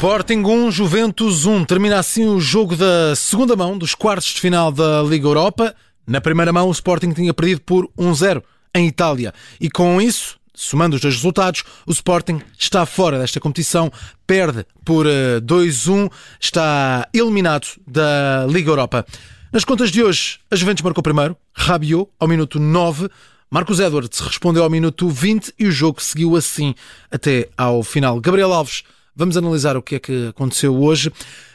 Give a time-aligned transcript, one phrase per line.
[0.00, 1.66] Sporting 1, Juventus 1.
[1.66, 5.74] Termina assim o jogo da segunda mão dos quartos de final da Liga Europa.
[6.06, 8.42] Na primeira mão, o Sporting tinha perdido por 1-0
[8.74, 9.34] em Itália.
[9.60, 13.92] E com isso, somando os dois resultados, o Sporting está fora desta competição,
[14.26, 15.04] perde por
[15.42, 19.04] 2-1, eh, está eliminado da Liga Europa.
[19.52, 23.10] Nas contas de hoje, a Juventus marcou primeiro, Rabiot ao minuto 9,
[23.50, 26.74] Marcos Edwards respondeu ao minuto 20 e o jogo seguiu assim
[27.10, 28.18] até ao final.
[28.18, 28.82] Gabriel Alves
[29.14, 31.12] Vamos analisar o que é que aconteceu hoje.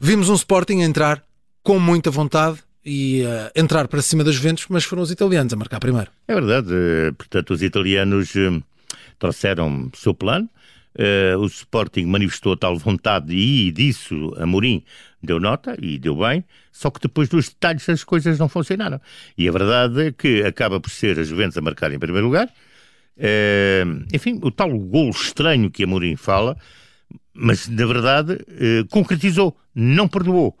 [0.00, 1.22] Vimos um Sporting entrar
[1.62, 5.56] com muita vontade e uh, entrar para cima das Juventus, mas foram os italianos a
[5.56, 6.10] marcar primeiro.
[6.26, 6.68] É verdade.
[6.72, 8.62] Eh, portanto, os italianos uh,
[9.18, 10.48] trouxeram o seu plano.
[10.94, 14.82] Uh, o Sporting manifestou tal vontade e disso a Mourinho
[15.22, 19.00] deu nota e deu bem, só que depois dos detalhes as coisas não funcionaram.
[19.36, 22.48] E a verdade é que acaba por ser a Juventus a marcar em primeiro lugar.
[23.16, 26.56] Uh, enfim, o tal gol estranho que a Mourinho fala,
[27.38, 30.58] mas na verdade eh, concretizou, não perdoou.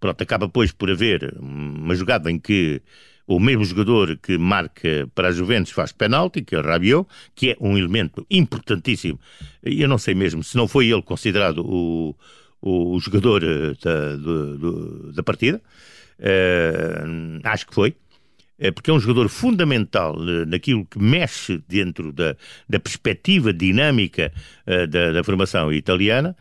[0.00, 2.82] Pronto, acaba depois por haver uma jogada em que
[3.24, 7.50] o mesmo jogador que marca para a Juventus faz penalti, que é o Rabiot, que
[7.50, 9.18] é um elemento importantíssimo.
[9.62, 12.16] Eu não sei mesmo se não foi ele considerado o,
[12.60, 15.60] o jogador eh, da, do, do, da partida.
[16.18, 17.96] Uh, acho que foi.
[18.64, 22.36] É porque é um jogador fundamental eh, naquilo que mexe dentro da,
[22.68, 24.32] da perspectiva dinâmica
[24.64, 26.36] uh, da, da formação italiana,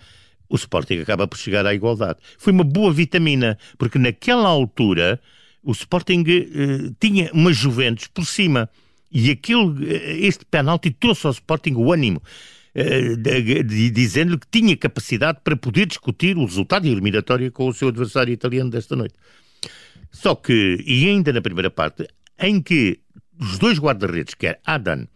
[0.47, 2.19] o Sporting acaba por chegar à igualdade.
[2.37, 5.19] Foi uma boa vitamina, porque naquela altura
[5.63, 8.69] o Sporting uh, tinha uma Juventus por cima.
[9.11, 9.91] E aquele,
[10.23, 12.21] este penalti trouxe ao Sporting o ânimo.
[12.75, 13.17] Uh,
[13.91, 18.69] dizendo-lhe que tinha capacidade para poder discutir o resultado eliminatório com o seu adversário italiano
[18.69, 19.15] desta noite.
[20.11, 22.07] Só que, e ainda na primeira parte,
[22.39, 22.99] em que
[23.39, 25.07] os dois guarda-redes, quer Adam,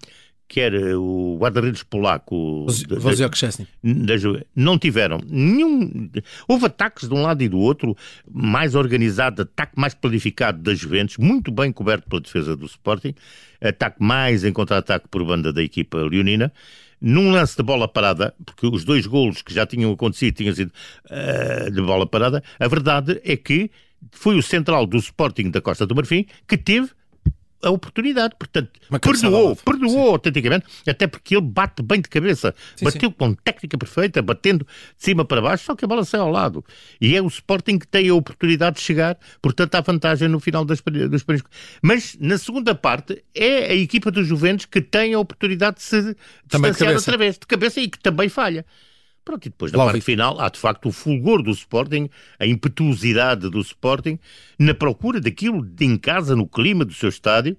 [0.47, 6.09] quer eh, o guarda-redes polaco Wojciech não tiveram nenhum.
[6.47, 7.95] Houve ataques de um lado e do outro,
[8.29, 13.13] mais organizado, ataque mais planificado das Juventus, muito bem coberto pela defesa do Sporting,
[13.61, 16.51] ataque mais em contra-ataque por banda da equipa leonina.
[17.01, 20.71] Num lance de bola parada, porque os dois golos que já tinham acontecido tinham sido
[21.05, 23.69] uh, de bola parada, a verdade é que
[24.11, 26.89] foi o central do Sporting da Costa do Marfim que teve
[27.65, 28.35] a oportunidade.
[28.37, 30.11] Portanto, perdoou, perdoou sim.
[30.11, 32.53] autenticamente, até porque ele bate bem de cabeça.
[32.75, 33.15] Sim, Bateu sim.
[33.17, 36.63] com técnica perfeita, batendo de cima para baixo, só que a bola saiu ao lado.
[37.01, 40.63] E é o Sporting que tem a oportunidade de chegar, portanto, à vantagem no final
[40.63, 41.49] das, dos primeiros.
[41.81, 46.15] Mas, na segunda parte, é a equipa dos Juventus que tem a oportunidade de se
[46.47, 48.65] também distanciar de outra vez, de cabeça, e que também falha.
[49.25, 52.07] Pronto, e depois na parte final há de facto o fulgor do Sporting,
[52.39, 54.19] a impetuosidade do Sporting,
[54.59, 57.57] na procura daquilo de em casa, no clima do seu estádio,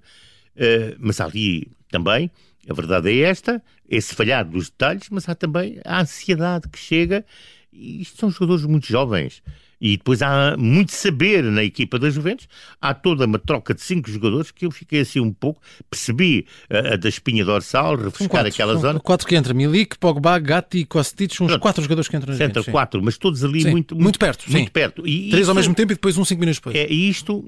[0.55, 2.31] uh, mas ali também,
[2.69, 7.25] a verdade é esta, esse falhar dos detalhes, mas há também a ansiedade que chega,
[7.71, 9.43] e isto são jogadores muito jovens,
[9.79, 12.47] e depois há muito saber na equipa da Juventus.
[12.81, 15.61] Há toda uma troca de cinco jogadores que eu fiquei assim um pouco.
[15.89, 18.99] Percebi a, a da espinha dorsal, refrescar quatro, aquela zona.
[18.99, 21.59] Quatro que entra: Milik, Pogba, Gatti, Kostic, uns Pronto.
[21.59, 24.49] quatro jogadores que entram na Entra quatro, mas todos ali sim, muito, muito, muito, perto.
[24.49, 24.71] Muito sim.
[24.71, 25.07] perto.
[25.07, 26.75] E Três isto, ao mesmo tempo e depois um cinco minutos depois.
[26.75, 27.43] É, e isto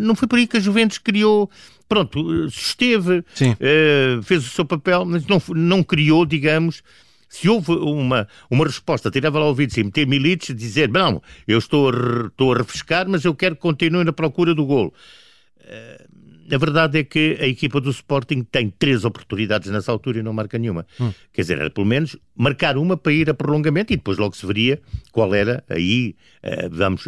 [0.00, 1.50] não foi por aí que a Juventus criou.
[1.88, 6.82] Pronto, esteve, uh, fez o seu papel, mas não, não criou, digamos,
[7.28, 11.58] se houve uma, uma resposta, tirava lá o ouvido, e meter milites, dizer, não, eu
[11.58, 14.92] estou a, estou a refrescar, mas eu quero que continue na procura do golo.
[15.60, 16.16] Uh,
[16.54, 20.32] a verdade é que a equipa do Sporting tem três oportunidades nessa altura e não
[20.32, 20.86] marca nenhuma.
[21.00, 21.12] Hum.
[21.32, 24.46] Quer dizer, era pelo menos marcar uma para ir a prolongamento e depois logo se
[24.46, 26.14] veria qual era aí.
[26.44, 27.04] Uh, vamos,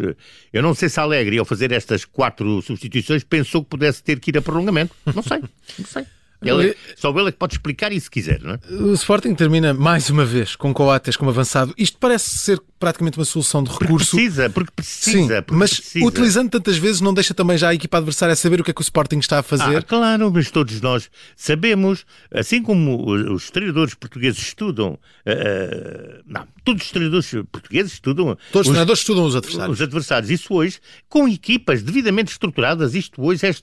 [0.51, 4.19] eu não sei se a Alegre, ao fazer estas quatro substituições, pensou que pudesse ter
[4.19, 4.93] que ir a prolongamento.
[5.15, 5.41] Não sei,
[5.77, 6.05] não sei.
[6.41, 8.59] Ele, só ele é que pode explicar isso se quiser, não é?
[8.69, 11.73] O Sporting termina mais uma vez com Coates como avançado.
[11.77, 14.11] Isto parece ser praticamente uma solução de recurso.
[14.11, 15.11] Porque precisa, porque precisa.
[15.11, 16.05] Sim, porque mas precisa.
[16.05, 18.81] utilizando tantas vezes não deixa também já a equipa adversária saber o que é que
[18.81, 19.77] o Sporting está a fazer.
[19.77, 26.85] Ah, claro, mas todos nós sabemos, assim como os treinadores portugueses estudam, uh, não, todos
[26.85, 28.37] os treinadores portugueses estudam.
[28.51, 29.77] Todos os treinadores estudam os adversários.
[29.77, 30.31] Os adversários.
[30.31, 30.79] Isso hoje,
[31.09, 33.53] com equipas devidamente estruturadas, isto hoje é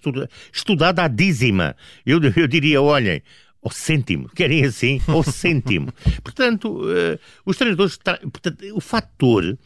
[0.53, 1.75] estudado à dízima.
[2.05, 3.23] Eu, eu diria, olhem,
[3.67, 5.93] ao cêntimo, querem assim, ao cêntimo.
[6.23, 9.59] portanto, uh, os treinadores, portanto, o fator,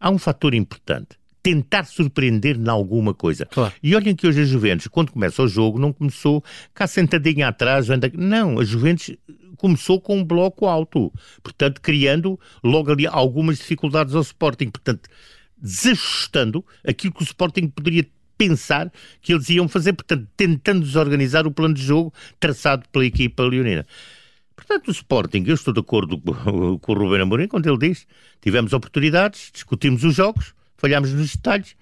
[0.00, 3.46] há um fator importante, tentar surpreender em alguma coisa.
[3.46, 3.72] Claro.
[3.80, 6.42] E olhem que hoje a Juventus, quando começa o jogo, não começou
[6.74, 8.10] cá sentadinha atrás, anda...
[8.12, 9.14] não, a Juventus
[9.56, 15.08] começou com um bloco alto, portanto, criando logo ali algumas dificuldades ao Sporting, portanto,
[15.56, 18.04] desajustando aquilo que o Sporting poderia
[18.48, 23.42] pensar que eles iam fazer, portanto, tentando desorganizar o plano de jogo traçado pela equipa
[23.42, 23.86] leonina.
[24.54, 28.06] Portanto, o Sporting, eu estou de acordo com o Ruben Amorim quando ele diz
[28.40, 31.76] tivemos oportunidades, discutimos os jogos, falhámos nos detalhes,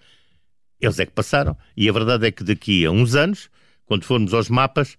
[0.80, 1.56] eles é que passaram.
[1.76, 3.50] E a verdade é que daqui a uns anos,
[3.86, 4.96] quando formos aos mapas,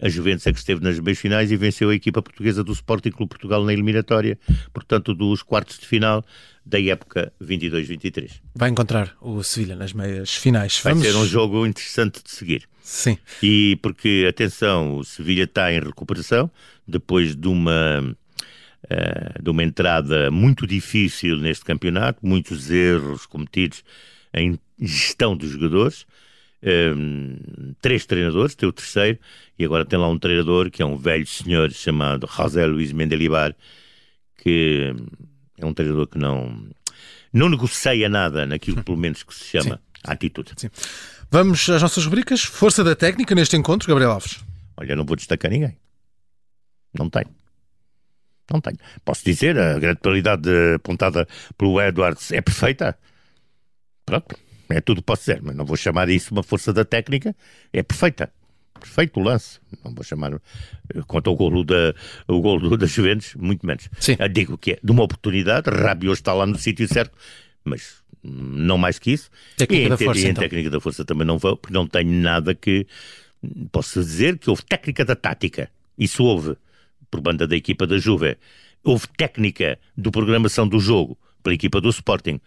[0.00, 3.10] a Juventus é que esteve nas meias finais e venceu a equipa portuguesa do Sporting
[3.10, 4.38] Clube Portugal na eliminatória,
[4.72, 6.24] portanto, dos quartos de final
[6.64, 8.40] da época 22-23.
[8.54, 10.80] Vai encontrar o Sevilha nas meias finais.
[10.82, 12.68] Vai ser um jogo interessante de seguir.
[12.82, 13.18] Sim.
[13.42, 16.50] E porque, atenção, o Sevilha está em recuperação
[16.86, 18.00] depois de uma,
[18.84, 23.82] uh, de uma entrada muito difícil neste campeonato, muitos erros cometidos
[24.32, 26.06] em gestão dos jogadores.
[26.60, 29.18] Um, três treinadores, tem o terceiro,
[29.56, 33.54] e agora tem lá um treinador que é um velho senhor chamado José Luís Mendelibar,
[34.36, 34.92] que
[35.56, 36.68] é um treinador que não,
[37.32, 39.80] não negocia nada naquilo, pelo menos, que se chama Sim.
[40.04, 40.52] atitude.
[40.56, 40.68] Sim.
[41.30, 42.42] Vamos às nossas rubricas.
[42.42, 44.40] Força da técnica neste encontro, Gabriel Alves.
[44.76, 45.76] Olha, não vou destacar ninguém.
[46.96, 47.28] Não tenho.
[48.50, 48.78] Não tenho.
[49.04, 52.98] Posso dizer, a grande qualidade apontada pelo Edwards é perfeita.
[54.06, 54.34] Pronto,
[54.68, 57.34] é tudo que posso dizer, mas não vou chamar isso uma força da técnica.
[57.72, 58.30] É perfeita.
[58.78, 59.58] Perfeito o lance.
[59.84, 60.38] Não vou chamar eh,
[61.06, 61.94] quanto ao golo da,
[62.26, 63.88] o golo da Juventus, muito menos.
[63.98, 64.16] Sim.
[64.18, 67.16] Eu digo que é de uma oportunidade, Rabiot está lá no sítio certo,
[67.64, 69.30] mas não mais que isso.
[69.56, 70.42] Técnica e da força, e em então.
[70.42, 72.86] técnica da força também não vou, porque não tenho nada que
[73.70, 75.70] posso dizer que houve técnica da tática.
[75.96, 76.56] Isso houve
[77.10, 78.36] por banda da equipa da Juve.
[78.84, 82.40] Houve técnica do programação do jogo pela equipa do Sporting.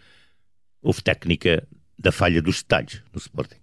[0.82, 1.68] Houve técnica
[2.02, 3.56] da falha dos detalhes no Sporting.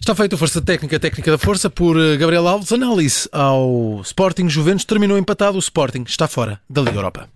[0.00, 2.72] Está feita a força técnica, técnica da força, por eh, Gabriel Alves.
[2.72, 5.56] Análise ao Sporting Juventus terminou empatado.
[5.56, 7.28] O Sporting está fora da Liga Europa.